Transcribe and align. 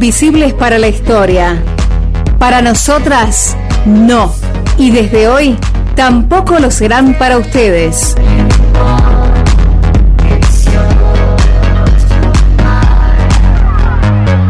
invisibles 0.00 0.54
para 0.54 0.78
la 0.78 0.88
historia. 0.88 1.62
Para 2.38 2.62
nosotras, 2.62 3.54
no. 3.84 4.34
Y 4.78 4.92
desde 4.92 5.28
hoy, 5.28 5.58
tampoco 5.94 6.58
lo 6.58 6.70
serán 6.70 7.18
para 7.18 7.36
ustedes. 7.36 8.14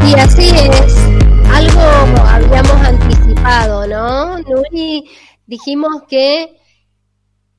Y 0.07 0.15
así 0.21 0.51
es, 0.51 0.95
algo 1.53 1.81
habíamos 2.29 2.87
anticipado, 2.87 3.89
¿no? 3.89 4.39
Nuri, 4.39 5.11
dijimos 5.49 6.05
que 6.09 6.61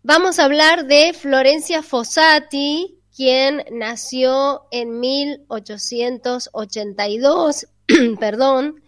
vamos 0.02 0.40
a 0.40 0.46
hablar 0.46 0.86
de 0.86 1.12
Florencia 1.12 1.84
Fossati, 1.84 3.02
quien 3.14 3.66
nació 3.74 4.62
en 4.72 5.02
1882, 5.02 7.68
perdón, 8.20 8.82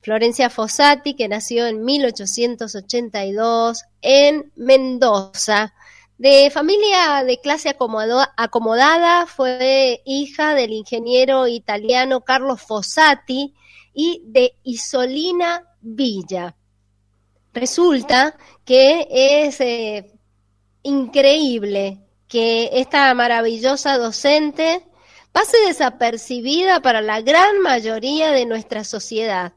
Florencia 0.00 0.50
Fossati, 0.50 1.14
que 1.14 1.28
nació 1.28 1.66
en 1.66 1.84
1882 1.84 3.84
en 4.02 4.52
Mendoza. 4.56 5.74
De 6.16 6.50
familia 6.50 7.22
de 7.24 7.40
clase 7.40 7.68
acomodada, 7.68 9.26
fue 9.26 10.02
hija 10.04 10.54
del 10.54 10.72
ingeniero 10.72 11.46
italiano 11.46 12.22
Carlos 12.22 12.60
Fossati 12.60 13.54
y 13.94 14.22
de 14.24 14.54
Isolina 14.64 15.62
Villa. 15.80 16.56
Resulta 17.54 18.36
que 18.64 19.06
es 19.10 19.60
eh, 19.60 20.12
increíble 20.82 22.00
que 22.26 22.70
esta 22.72 23.14
maravillosa 23.14 23.96
docente 23.96 24.87
pase 25.38 25.56
desapercibida 25.68 26.82
para 26.82 27.00
la 27.00 27.20
gran 27.20 27.60
mayoría 27.60 28.32
de 28.32 28.44
nuestra 28.44 28.82
sociedad. 28.82 29.52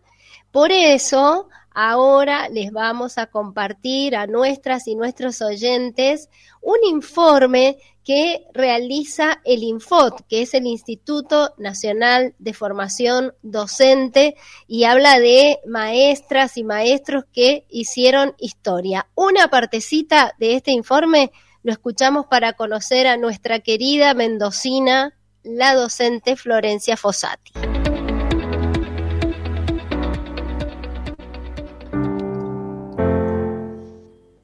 Por 0.51 0.71
eso, 0.71 1.49
ahora 1.71 2.49
les 2.49 2.71
vamos 2.71 3.17
a 3.17 3.25
compartir 3.25 4.15
a 4.15 4.27
nuestras 4.27 4.87
y 4.87 4.93
nuestros 4.93 5.41
oyentes 5.41 6.29
un 6.61 6.77
informe 6.87 7.79
que 8.03 8.45
realiza 8.53 9.41
el 9.43 9.63
INFOT, 9.63 10.21
que 10.29 10.43
es 10.43 10.53
el 10.53 10.67
Instituto 10.67 11.55
Nacional 11.57 12.35
de 12.37 12.53
Formación 12.53 13.33
Docente, 13.41 14.35
y 14.67 14.83
habla 14.83 15.19
de 15.19 15.61
maestras 15.65 16.57
y 16.57 16.63
maestros 16.63 17.23
que 17.33 17.65
hicieron 17.69 18.35
historia. 18.37 19.07
Una 19.15 19.47
partecita 19.47 20.35
de 20.37 20.57
este 20.57 20.73
informe 20.73 21.31
lo 21.63 21.71
escuchamos 21.71 22.27
para 22.27 22.53
conocer 22.53 23.07
a 23.07 23.17
nuestra 23.17 23.61
querida 23.61 24.13
mendocina, 24.13 25.15
la 25.43 25.73
docente 25.73 26.35
Florencia 26.35 26.95
Fossati. 26.95 27.51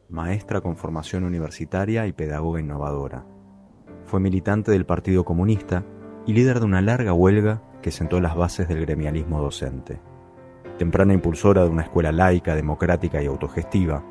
Maestra 0.09 0.62
con 0.62 0.76
formación 0.76 1.23
universitaria 1.23 2.08
y 2.08 2.14
pedagoga 2.14 2.59
innovadora. 2.59 3.26
Fue 4.06 4.20
militante 4.20 4.72
del 4.72 4.88
Partido 4.88 5.23
Comunista 5.23 5.86
y 6.26 6.34
líder 6.34 6.59
de 6.59 6.66
una 6.66 6.81
larga 6.81 7.14
huelga 7.14 7.61
que 7.84 7.92
sentó 7.92 8.20
las 8.20 8.36
bases 8.36 8.67
del 8.67 8.82
gremialismo 8.82 9.39
docente. 9.39 10.02
Temprana 10.80 11.14
impulsora 11.14 11.64
de 11.64 11.70
una 11.70 11.84
escuela 11.84 12.11
laica, 12.11 12.56
democrática 12.56 13.22
y 13.22 13.28
autogestiva, 13.28 14.04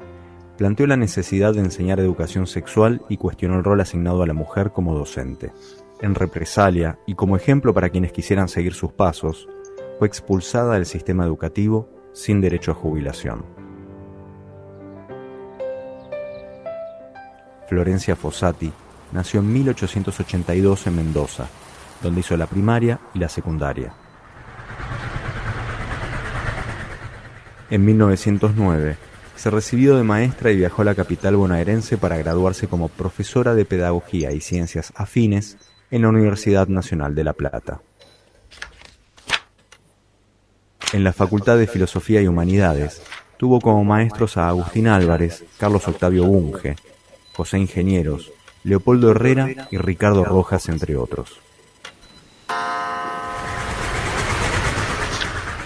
planteó 0.57 0.87
la 0.87 0.97
necesidad 0.97 1.53
de 1.53 1.61
enseñar 1.61 1.99
educación 1.99 2.47
sexual 2.47 3.03
y 3.09 3.17
cuestionó 3.17 3.57
el 3.57 3.65
rol 3.65 3.81
asignado 3.81 4.23
a 4.23 4.27
la 4.27 4.35
mujer 4.35 4.71
como 4.71 4.95
docente. 4.95 5.53
En 6.01 6.15
represalia 6.15 6.99
y 7.07 7.15
como 7.15 7.37
ejemplo 7.37 7.73
para 7.73 7.89
quienes 7.89 8.13
quisieran 8.13 8.49
seguir 8.49 8.75
sus 8.75 8.93
pasos, 8.93 9.49
fue 9.99 10.07
expulsada 10.07 10.75
del 10.75 10.85
sistema 10.85 11.25
educativo 11.25 11.89
sin 12.13 12.41
derecho 12.41 12.73
a 12.73 12.75
jubilación. 12.75 13.45
Florencia 17.67 18.15
Fossati 18.15 18.71
nació 19.13 19.41
en 19.41 19.53
1882 19.53 20.87
en 20.87 20.97
Mendoza, 20.97 21.49
donde 22.03 22.21
hizo 22.21 22.37
la 22.37 22.47
primaria 22.47 23.01
y 23.15 23.19
la 23.19 23.29
secundaria. 23.29 23.95
En 27.71 27.85
1909 27.85 28.97
se 29.35 29.51
recibió 29.51 29.97
de 29.97 30.05
maestra 30.05 30.53
y 30.53 30.57
viajó 30.57 30.83
a 30.83 30.85
la 30.85 30.95
capital 30.95 31.37
bonaerense 31.37 31.97
para 31.97 32.17
graduarse 32.19 32.69
como 32.69 32.89
profesora 32.89 33.55
de 33.55 33.65
Pedagogía 33.65 34.33
y 34.33 34.41
Ciencias 34.41 34.93
Afines 34.95 35.57
en 35.91 36.03
la 36.03 36.09
Universidad 36.09 36.69
Nacional 36.69 37.15
de 37.15 37.25
La 37.25 37.33
Plata. 37.33 37.81
En 40.93 41.05
la 41.05 41.13
Facultad 41.13 41.59
de 41.59 41.67
Filosofía 41.67 42.23
y 42.23 42.29
Humanidades 42.29 43.03
tuvo 43.37 43.61
como 43.61 43.85
maestros 43.85 44.37
a 44.37 44.49
Agustín 44.49 44.89
Álvarez, 44.89 45.45
Carlos 45.59 45.87
Octavio 45.89 46.25
Bunge, 46.25 46.77
José 47.35 47.59
Ingenieros, 47.59 48.33
Leopoldo 48.65 49.11
Herrera 49.11 49.69
y 49.71 49.79
Ricardo 49.79 50.25
Rojas, 50.25 50.69
entre 50.69 50.97
otros. 50.97 51.41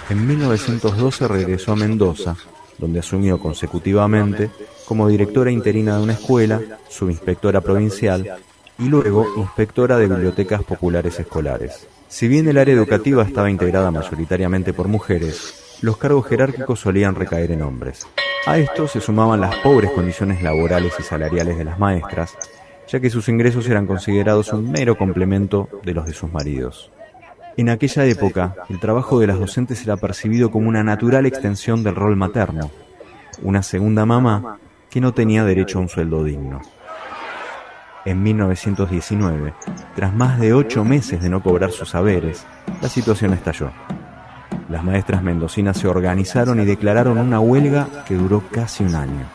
En 0.09 0.27
1912 0.27 1.27
regresó 1.27 1.71
a 1.71 1.75
Mendoza 1.75 2.35
donde 2.81 2.99
asumió 2.99 3.39
consecutivamente 3.39 4.49
como 4.85 5.07
directora 5.07 5.51
interina 5.51 5.95
de 5.95 6.03
una 6.03 6.13
escuela, 6.13 6.59
subinspectora 6.89 7.61
provincial 7.61 8.37
y 8.81 8.89
luego 8.89 9.27
inspectora 9.37 9.97
de 9.97 10.07
bibliotecas 10.07 10.63
populares 10.63 11.19
escolares. 11.19 11.87
Si 12.07 12.27
bien 12.27 12.47
el 12.47 12.57
área 12.57 12.73
educativa 12.73 13.23
estaba 13.23 13.49
integrada 13.49 13.91
mayoritariamente 13.91 14.73
por 14.73 14.87
mujeres, 14.87 15.77
los 15.81 15.97
cargos 15.97 16.27
jerárquicos 16.27 16.79
solían 16.79 17.15
recaer 17.15 17.51
en 17.51 17.61
hombres. 17.61 18.07
A 18.47 18.57
esto 18.57 18.87
se 18.87 18.99
sumaban 18.99 19.39
las 19.39 19.55
pobres 19.57 19.91
condiciones 19.91 20.41
laborales 20.41 20.93
y 20.99 21.03
salariales 21.03 21.59
de 21.59 21.63
las 21.63 21.77
maestras, 21.77 22.35
ya 22.87 22.99
que 22.99 23.11
sus 23.11 23.29
ingresos 23.29 23.69
eran 23.69 23.85
considerados 23.85 24.51
un 24.51 24.71
mero 24.71 24.97
complemento 24.97 25.69
de 25.83 25.93
los 25.93 26.07
de 26.07 26.13
sus 26.13 26.31
maridos. 26.33 26.91
En 27.57 27.69
aquella 27.69 28.05
época, 28.05 28.55
el 28.69 28.79
trabajo 28.79 29.19
de 29.19 29.27
las 29.27 29.37
docentes 29.37 29.83
era 29.83 29.95
percibido 29.95 30.49
como 30.49 30.67
una 30.67 30.83
natural 30.83 31.27
extensión 31.27 31.83
del 31.83 31.95
rol 31.95 32.15
materno, 32.15 32.71
una 33.43 33.61
segunda 33.61 34.05
mamá 34.07 34.57
que 34.89 35.01
no 35.01 35.13
tenía 35.13 35.45
derecho 35.45 35.77
a 35.77 35.81
un 35.81 35.89
sueldo 35.89 36.23
digno. 36.23 36.61
En 38.03 38.23
1919, 38.23 39.53
tras 39.95 40.13
más 40.13 40.39
de 40.39 40.53
ocho 40.53 40.83
meses 40.83 41.21
de 41.21 41.29
no 41.29 41.43
cobrar 41.43 41.71
sus 41.71 41.89
saberes, 41.89 42.45
la 42.81 42.89
situación 42.89 43.33
estalló. 43.33 43.71
Las 44.69 44.83
maestras 44.83 45.21
mendocinas 45.21 45.77
se 45.77 45.87
organizaron 45.87 46.59
y 46.59 46.65
declararon 46.65 47.19
una 47.19 47.39
huelga 47.39 47.87
que 48.07 48.15
duró 48.15 48.41
casi 48.51 48.83
un 48.83 48.95
año. 48.95 49.25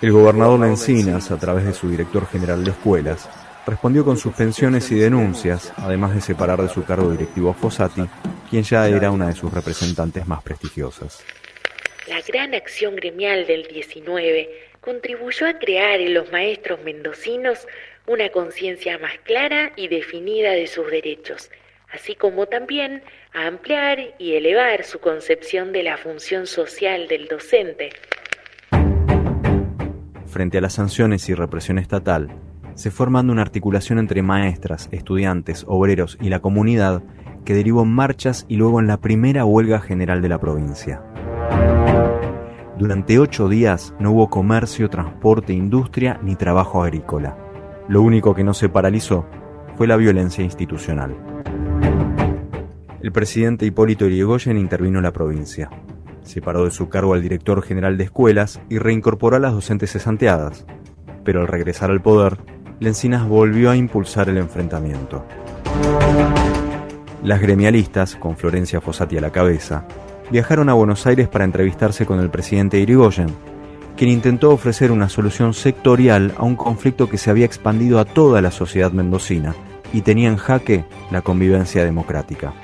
El 0.00 0.12
gobernador 0.12 0.64
Encinas, 0.66 1.30
a 1.32 1.38
través 1.38 1.64
de 1.64 1.72
su 1.72 1.88
director 1.88 2.26
general 2.26 2.62
de 2.62 2.70
escuelas, 2.70 3.28
respondió 3.66 4.04
con 4.04 4.16
suspensiones 4.16 4.90
y 4.92 4.96
denuncias, 4.96 5.72
además 5.76 6.14
de 6.14 6.20
separar 6.20 6.62
de 6.62 6.68
su 6.68 6.84
cargo 6.84 7.10
directivo 7.10 7.50
a 7.50 7.54
Fossati, 7.54 8.08
quien 8.48 8.62
ya 8.62 8.86
era 8.86 9.10
una 9.10 9.26
de 9.26 9.34
sus 9.34 9.52
representantes 9.52 10.26
más 10.28 10.42
prestigiosas. 10.42 11.20
La 12.08 12.20
gran 12.20 12.52
acción 12.52 12.96
gremial 12.96 13.46
del 13.46 13.68
19 13.68 14.50
contribuyó 14.80 15.46
a 15.46 15.58
crear 15.60 16.00
en 16.00 16.14
los 16.14 16.32
maestros 16.32 16.82
mendocinos 16.82 17.68
una 18.08 18.28
conciencia 18.30 18.98
más 18.98 19.12
clara 19.22 19.72
y 19.76 19.86
definida 19.86 20.50
de 20.50 20.66
sus 20.66 20.90
derechos, 20.90 21.48
así 21.92 22.16
como 22.16 22.46
también 22.46 23.04
a 23.32 23.46
ampliar 23.46 24.14
y 24.18 24.34
elevar 24.34 24.82
su 24.82 24.98
concepción 24.98 25.70
de 25.70 25.84
la 25.84 25.96
función 25.96 26.48
social 26.48 27.06
del 27.06 27.28
docente. 27.28 27.90
Frente 30.26 30.58
a 30.58 30.60
las 30.60 30.72
sanciones 30.72 31.28
y 31.28 31.34
represión 31.34 31.78
estatal, 31.78 32.30
se 32.74 32.90
formando 32.90 33.32
una 33.32 33.42
articulación 33.42 34.00
entre 34.00 34.22
maestras, 34.22 34.88
estudiantes, 34.90 35.64
obreros 35.68 36.18
y 36.20 36.30
la 36.30 36.40
comunidad 36.40 37.00
que 37.44 37.54
derivó 37.54 37.82
en 37.82 37.92
marchas 37.92 38.44
y 38.48 38.56
luego 38.56 38.80
en 38.80 38.88
la 38.88 39.00
primera 39.00 39.44
huelga 39.44 39.80
general 39.80 40.20
de 40.20 40.28
la 40.28 40.40
provincia. 40.40 41.00
Durante 42.82 43.20
ocho 43.20 43.48
días 43.48 43.94
no 44.00 44.10
hubo 44.10 44.28
comercio, 44.28 44.90
transporte, 44.90 45.52
industria 45.52 46.18
ni 46.20 46.34
trabajo 46.34 46.82
agrícola. 46.82 47.38
Lo 47.88 48.02
único 48.02 48.34
que 48.34 48.42
no 48.42 48.54
se 48.54 48.68
paralizó 48.68 49.24
fue 49.76 49.86
la 49.86 49.96
violencia 49.96 50.42
institucional. 50.42 51.16
El 53.00 53.12
presidente 53.12 53.66
Hipólito 53.66 54.08
Yrigoyen 54.08 54.58
intervino 54.58 54.98
en 54.98 55.04
la 55.04 55.12
provincia. 55.12 55.70
Separó 56.22 56.64
de 56.64 56.72
su 56.72 56.88
cargo 56.88 57.14
al 57.14 57.22
director 57.22 57.62
general 57.62 57.96
de 57.96 58.02
escuelas 58.02 58.60
y 58.68 58.78
reincorporó 58.78 59.36
a 59.36 59.38
las 59.38 59.52
docentes 59.52 59.92
cesanteadas. 59.92 60.66
Pero 61.22 61.42
al 61.42 61.46
regresar 61.46 61.92
al 61.92 62.02
poder, 62.02 62.38
Lencinas 62.80 63.28
volvió 63.28 63.70
a 63.70 63.76
impulsar 63.76 64.28
el 64.28 64.38
enfrentamiento. 64.38 65.24
Las 67.22 67.40
gremialistas, 67.40 68.16
con 68.16 68.36
Florencia 68.36 68.80
Fossati 68.80 69.18
a 69.18 69.20
la 69.20 69.30
cabeza, 69.30 69.86
viajaron 70.30 70.68
a 70.68 70.74
Buenos 70.74 71.06
Aires 71.06 71.28
para 71.28 71.44
entrevistarse 71.44 72.06
con 72.06 72.20
el 72.20 72.30
presidente 72.30 72.78
Irigoyen, 72.78 73.28
quien 73.96 74.10
intentó 74.10 74.50
ofrecer 74.50 74.90
una 74.90 75.08
solución 75.08 75.54
sectorial 75.54 76.32
a 76.36 76.44
un 76.44 76.56
conflicto 76.56 77.08
que 77.08 77.18
se 77.18 77.30
había 77.30 77.46
expandido 77.46 77.98
a 77.98 78.04
toda 78.04 78.40
la 78.40 78.50
sociedad 78.50 78.92
mendocina 78.92 79.54
y 79.92 80.02
tenía 80.02 80.28
en 80.28 80.36
jaque 80.36 80.84
la 81.10 81.22
convivencia 81.22 81.84
democrática. 81.84 82.54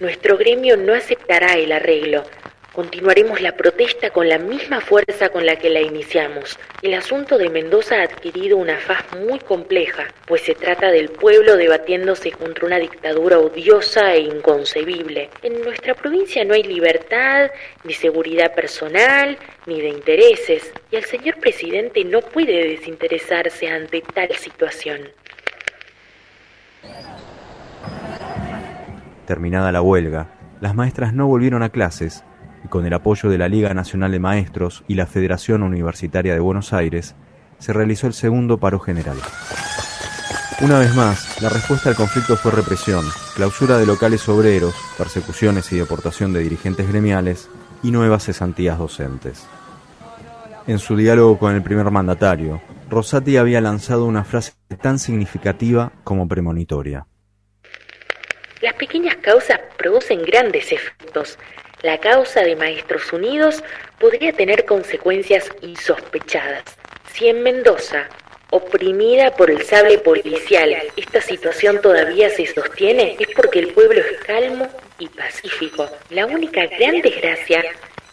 Nuestro 0.00 0.36
gremio 0.38 0.76
no 0.76 0.94
aceptará 0.94 1.54
el 1.54 1.72
arreglo. 1.72 2.22
Continuaremos 2.72 3.40
la 3.40 3.56
protesta 3.56 4.10
con 4.10 4.28
la 4.28 4.38
misma 4.38 4.80
fuerza 4.80 5.30
con 5.30 5.44
la 5.44 5.56
que 5.56 5.68
la 5.70 5.80
iniciamos. 5.80 6.56
El 6.82 6.94
asunto 6.94 7.36
de 7.36 7.48
Mendoza 7.48 7.96
ha 7.96 8.04
adquirido 8.04 8.58
una 8.58 8.78
faz 8.78 9.04
muy 9.18 9.40
compleja, 9.40 10.04
pues 10.24 10.42
se 10.42 10.54
trata 10.54 10.92
del 10.92 11.08
pueblo 11.08 11.56
debatiéndose 11.56 12.30
contra 12.30 12.66
una 12.66 12.78
dictadura 12.78 13.40
odiosa 13.40 14.14
e 14.14 14.20
inconcebible. 14.20 15.30
En 15.42 15.60
nuestra 15.62 15.94
provincia 15.94 16.44
no 16.44 16.54
hay 16.54 16.62
libertad, 16.62 17.50
ni 17.82 17.92
seguridad 17.92 18.54
personal, 18.54 19.36
ni 19.66 19.80
de 19.80 19.88
intereses, 19.88 20.72
y 20.92 20.96
el 20.96 21.04
señor 21.04 21.40
presidente 21.40 22.04
no 22.04 22.20
puede 22.20 22.68
desinteresarse 22.68 23.68
ante 23.68 24.00
tal 24.14 24.30
situación. 24.36 25.08
Terminada 29.26 29.72
la 29.72 29.82
huelga, 29.82 30.38
las 30.60 30.76
maestras 30.76 31.12
no 31.12 31.26
volvieron 31.26 31.64
a 31.64 31.70
clases 31.70 32.22
y 32.64 32.68
con 32.68 32.86
el 32.86 32.92
apoyo 32.92 33.28
de 33.28 33.38
la 33.38 33.48
Liga 33.48 33.72
Nacional 33.74 34.12
de 34.12 34.18
Maestros 34.18 34.84
y 34.88 34.94
la 34.94 35.06
Federación 35.06 35.62
Universitaria 35.62 36.34
de 36.34 36.40
Buenos 36.40 36.72
Aires, 36.72 37.14
se 37.58 37.72
realizó 37.72 38.06
el 38.06 38.14
segundo 38.14 38.58
paro 38.58 38.78
general. 38.80 39.16
Una 40.62 40.78
vez 40.78 40.94
más, 40.94 41.40
la 41.40 41.48
respuesta 41.48 41.88
al 41.88 41.96
conflicto 41.96 42.36
fue 42.36 42.52
represión, 42.52 43.04
clausura 43.34 43.78
de 43.78 43.86
locales 43.86 44.28
obreros, 44.28 44.74
persecuciones 44.98 45.72
y 45.72 45.78
deportación 45.78 46.32
de 46.32 46.40
dirigentes 46.40 46.86
gremiales 46.86 47.48
y 47.82 47.90
nuevas 47.90 48.26
cesantías 48.26 48.78
docentes. 48.78 49.46
En 50.66 50.78
su 50.78 50.96
diálogo 50.96 51.38
con 51.38 51.54
el 51.54 51.62
primer 51.62 51.90
mandatario, 51.90 52.60
Rosati 52.90 53.38
había 53.38 53.60
lanzado 53.60 54.04
una 54.04 54.24
frase 54.24 54.52
tan 54.82 54.98
significativa 54.98 55.92
como 56.04 56.28
premonitoria. 56.28 57.06
Las 58.60 58.74
pequeñas 58.74 59.16
causas 59.16 59.58
producen 59.78 60.22
grandes 60.22 60.70
efectos. 60.70 61.38
La 61.82 61.98
causa 61.98 62.42
de 62.42 62.56
Maestros 62.56 63.12
Unidos 63.12 63.62
podría 63.98 64.32
tener 64.32 64.64
consecuencias 64.66 65.50
insospechadas. 65.62 66.64
Si 67.12 67.28
en 67.28 67.42
Mendoza, 67.42 68.06
oprimida 68.50 69.30
por 69.34 69.50
el 69.50 69.62
sable 69.62 69.98
policial, 69.98 70.76
esta 70.96 71.20
situación 71.20 71.80
todavía 71.80 72.28
se 72.28 72.46
sostiene, 72.46 73.16
es 73.18 73.28
porque 73.34 73.60
el 73.60 73.68
pueblo 73.68 74.00
es 74.00 74.18
calmo 74.26 74.68
y 74.98 75.08
pacífico. 75.08 75.88
La 76.10 76.26
única 76.26 76.66
gran 76.66 77.00
desgracia 77.00 77.64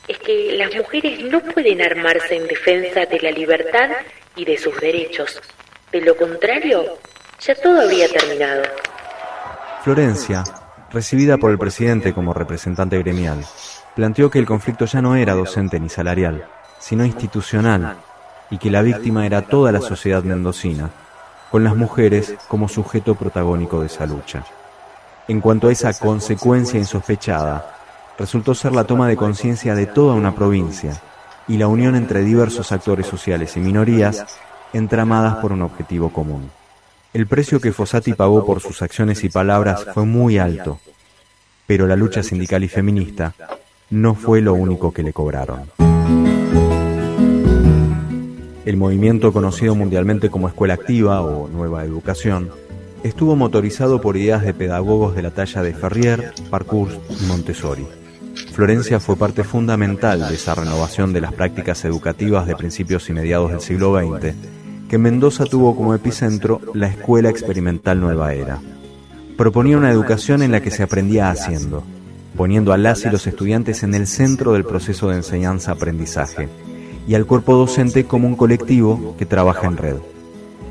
es 0.07 0.17
que 0.19 0.53
las 0.53 0.73
mujeres 0.73 1.19
no 1.19 1.41
pueden 1.41 1.81
armarse 1.81 2.35
en 2.35 2.47
defensa 2.47 3.05
de 3.05 3.19
la 3.19 3.31
libertad 3.31 3.89
y 4.35 4.45
de 4.45 4.57
sus 4.57 4.79
derechos. 4.79 5.41
De 5.91 6.01
lo 6.01 6.15
contrario, 6.15 6.97
ya 7.39 7.55
todo 7.55 7.81
habría 7.81 8.07
terminado. 8.07 8.63
Florencia, 9.83 10.43
recibida 10.91 11.37
por 11.37 11.51
el 11.51 11.57
presidente 11.57 12.13
como 12.13 12.33
representante 12.33 12.97
gremial, 12.99 13.43
planteó 13.95 14.29
que 14.29 14.39
el 14.39 14.45
conflicto 14.45 14.85
ya 14.85 15.01
no 15.01 15.15
era 15.15 15.33
docente 15.33 15.79
ni 15.79 15.89
salarial, 15.89 16.45
sino 16.79 17.05
institucional, 17.05 17.97
y 18.49 18.57
que 18.57 18.71
la 18.71 18.81
víctima 18.81 19.25
era 19.25 19.41
toda 19.41 19.71
la 19.71 19.81
sociedad 19.81 20.23
mendocina, 20.23 20.89
con 21.51 21.63
las 21.63 21.75
mujeres 21.75 22.35
como 22.47 22.67
sujeto 22.67 23.15
protagónico 23.15 23.81
de 23.81 23.87
esa 23.87 24.05
lucha. 24.05 24.43
En 25.27 25.41
cuanto 25.41 25.67
a 25.67 25.71
esa 25.71 25.93
consecuencia 25.93 26.79
insospechada, 26.79 27.75
resultó 28.17 28.55
ser 28.55 28.71
la 28.71 28.85
toma 28.85 29.07
de 29.07 29.17
conciencia 29.17 29.75
de 29.75 29.85
toda 29.85 30.13
una 30.13 30.33
provincia 30.33 30.93
y 31.47 31.57
la 31.57 31.67
unión 31.67 31.95
entre 31.95 32.21
diversos 32.21 32.71
actores 32.71 33.07
sociales 33.07 33.55
y 33.57 33.59
minorías 33.59 34.25
entramadas 34.73 35.35
por 35.37 35.51
un 35.51 35.61
objetivo 35.61 36.09
común. 36.09 36.49
El 37.13 37.25
precio 37.25 37.61
que 37.61 37.71
Fossati 37.71 38.13
pagó 38.13 38.45
por 38.45 38.59
sus 38.59 38.81
acciones 38.81 39.23
y 39.23 39.29
palabras 39.29 39.85
fue 39.93 40.05
muy 40.05 40.37
alto, 40.37 40.79
pero 41.65 41.87
la 41.87 41.95
lucha 41.95 42.21
sindical 42.21 42.63
y 42.63 42.67
feminista 42.67 43.33
no 43.89 44.13
fue 44.13 44.41
lo 44.41 44.53
único 44.53 44.91
que 44.91 45.03
le 45.03 45.13
cobraron. 45.13 45.61
El 48.65 48.75
movimiento 48.75 49.31
conocido 49.31 49.75
mundialmente 49.75 50.29
como 50.29 50.49
Escuela 50.49 50.73
Activa 50.73 51.21
o 51.21 51.47
Nueva 51.47 51.85
Educación 51.85 52.51
estuvo 53.03 53.37
motorizado 53.37 54.01
por 54.01 54.17
ideas 54.17 54.43
de 54.43 54.53
pedagogos 54.53 55.15
de 55.15 55.21
la 55.21 55.31
talla 55.31 55.61
de 55.61 55.73
Ferrier, 55.73 56.33
Parcours 56.49 56.99
y 57.21 57.25
Montessori. 57.25 57.87
Florencia 58.51 58.99
fue 58.99 59.15
parte 59.15 59.45
fundamental 59.45 60.27
de 60.27 60.35
esa 60.35 60.55
renovación 60.55 61.13
de 61.13 61.21
las 61.21 61.33
prácticas 61.33 61.85
educativas 61.85 62.45
de 62.45 62.55
principios 62.55 63.09
y 63.09 63.13
mediados 63.13 63.51
del 63.51 63.61
siglo 63.61 63.97
XX 63.97 64.56
que 64.89 64.97
Mendoza 64.97 65.45
tuvo 65.45 65.75
como 65.75 65.93
epicentro 65.93 66.61
la 66.73 66.87
Escuela 66.87 67.29
Experimental 67.29 67.99
Nueva 67.99 68.33
Era. 68.33 68.59
Proponía 69.35 69.77
una 69.77 69.91
educación 69.91 70.41
en 70.41 70.51
la 70.51 70.61
que 70.61 70.71
se 70.71 70.83
aprendía 70.83 71.29
haciendo, 71.29 71.83
poniendo 72.35 72.71
a 72.71 72.77
las 72.77 73.05
y 73.05 73.09
los 73.09 73.27
estudiantes 73.27 73.83
en 73.83 73.93
el 73.93 74.07
centro 74.07 74.53
del 74.53 74.63
proceso 74.63 75.09
de 75.09 75.17
enseñanza-aprendizaje 75.17 76.47
y 77.07 77.15
al 77.15 77.25
cuerpo 77.25 77.55
docente 77.55 78.05
como 78.05 78.27
un 78.27 78.35
colectivo 78.35 79.15
que 79.17 79.25
trabaja 79.25 79.67
en 79.67 79.77
red. 79.77 79.95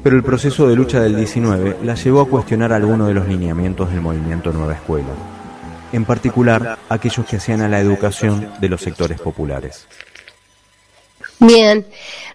Pero 0.03 0.17
el 0.17 0.23
proceso 0.23 0.69
de 0.69 0.77
lucha 0.77 1.01
del 1.01 1.17
19 1.17 1.79
la 1.83 1.95
llevó 1.95 2.21
a 2.21 2.29
cuestionar 2.29 2.73
algunos 2.73 3.09
de 3.09 3.15
los 3.15 3.27
lineamientos 3.27 3.91
del 3.91 4.01
movimiento 4.01 4.53
Nueva 4.53 4.75
Escuela, 4.75 5.09
en 5.93 6.05
particular 6.05 6.79
aquellos 6.89 7.27
que 7.27 7.37
hacían 7.37 7.61
a 7.61 7.69
la 7.69 7.81
educación 7.81 8.49
de 8.61 8.69
los 8.69 8.81
sectores 8.81 9.21
populares. 9.21 9.87
Bien, 11.39 11.87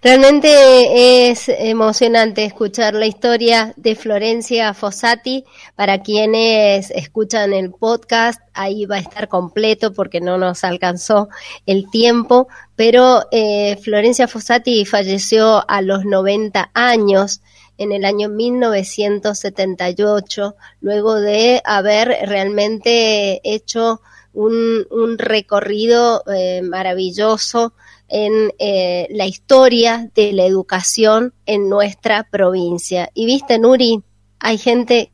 realmente 0.04 1.32
es 1.32 1.50
emocionante 1.50 2.46
escuchar 2.46 2.94
la 2.94 3.08
historia 3.08 3.74
de 3.76 3.96
Florencia 3.96 4.76
Fossati. 4.76 5.44
Para 5.76 6.04
quienes 6.04 6.92
escuchan 6.92 7.52
el 7.54 7.72
podcast, 7.72 8.40
ahí 8.54 8.86
va 8.86 8.98
a 8.98 9.00
estar 9.00 9.28
completo 9.28 9.92
porque 9.92 10.22
no 10.22 10.38
nos 10.38 10.64
alcanzó 10.64 11.30
el 11.66 11.90
tiempo, 11.90 12.48
pero 12.76 13.24
eh, 13.32 13.76
Florencia 13.82 14.28
Fossati 14.28 14.86
falleció 14.86 15.68
a 15.68 15.82
los 15.82 16.06
90 16.06 16.70
años 16.76 17.42
en 17.80 17.94
el 17.94 18.06
año 18.06 18.30
1978, 18.30 20.56
luego 20.80 21.16
de 21.16 21.60
haber 21.66 22.30
realmente 22.30 23.42
hecho 23.44 24.00
un, 24.34 25.18
recorrido 25.18 26.24
eh, 26.32 26.62
maravilloso 26.62 27.74
en 28.12 28.54
eh, 28.60 29.08
la 29.10 29.26
historia 29.26 30.12
de 30.14 30.34
la 30.34 30.46
educación 30.46 31.34
en 31.46 31.70
nuestra 31.70 32.24
provincia. 32.30 33.10
Y 33.14 33.26
viste, 33.26 33.58
Nuri, 33.58 34.04
hay 34.38 34.58
gente 34.58 35.14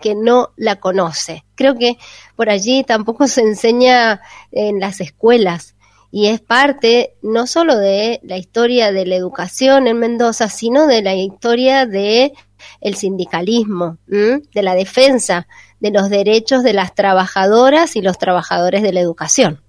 que 0.00 0.14
no 0.14 0.50
la 0.56 0.76
conoce. 0.76 1.44
Creo 1.54 1.76
que 1.76 1.98
por 2.36 2.48
allí 2.48 2.84
tampoco 2.84 3.26
se 3.28 3.42
enseña 3.42 4.22
en 4.50 4.80
las 4.80 5.00
escuelas 5.00 5.76
y 6.10 6.28
es 6.28 6.40
parte 6.40 7.14
no 7.22 7.46
solo 7.46 7.76
de 7.76 8.18
la 8.24 8.38
historia 8.38 8.92
de 8.92 9.04
la 9.04 9.14
educación 9.14 9.86
en 9.86 9.98
Mendoza, 9.98 10.48
sino 10.48 10.86
de 10.86 11.02
la 11.02 11.14
historia 11.14 11.86
de 11.86 12.32
el 12.80 12.94
sindicalismo, 12.96 13.98
de 14.06 14.62
la 14.62 14.74
defensa 14.74 15.46
de 15.78 15.90
los 15.90 16.10
derechos 16.10 16.62
de 16.62 16.72
las 16.72 16.94
trabajadoras 16.94 17.94
y 17.94 18.02
los 18.02 18.18
trabajadores 18.18 18.82
de 18.82 18.92
la 18.92 19.00
educación 19.00 19.62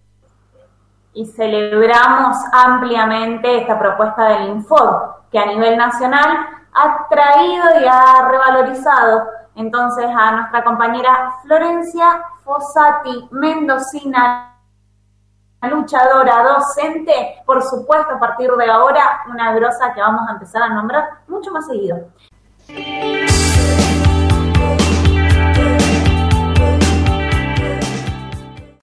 y 1.13 1.25
celebramos 1.25 2.37
ampliamente 2.53 3.61
esta 3.61 3.77
propuesta 3.77 4.29
del 4.29 4.49
Infod, 4.49 5.11
que 5.31 5.39
a 5.39 5.45
nivel 5.45 5.77
nacional 5.77 6.47
ha 6.73 7.07
traído 7.09 7.81
y 7.81 7.85
ha 7.85 8.27
revalorizado 8.29 9.23
entonces 9.55 10.05
a 10.05 10.31
nuestra 10.31 10.63
compañera 10.63 11.35
Florencia 11.43 12.23
Fossati, 12.43 13.27
mendocina, 13.31 14.57
luchadora, 15.69 16.43
docente, 16.43 17.43
por 17.45 17.61
supuesto 17.61 18.15
a 18.15 18.19
partir 18.19 18.51
de 18.51 18.69
ahora 18.69 19.23
una 19.29 19.53
grosa 19.53 19.93
que 19.93 20.01
vamos 20.01 20.27
a 20.27 20.33
empezar 20.33 20.63
a 20.63 20.69
nombrar 20.69 21.09
mucho 21.27 21.51
más 21.51 21.67
seguido. 21.67 21.97